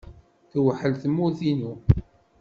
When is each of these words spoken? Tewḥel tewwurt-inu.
Tewḥel 0.51 0.93
tewwurt-inu. 1.01 1.73